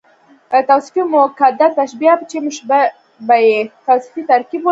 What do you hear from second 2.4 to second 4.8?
مشبه به ئې توصیفي ترکيب ولري.